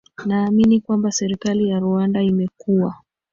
[0.25, 2.95] naamini kwamba serikali ya rwanda imekuwa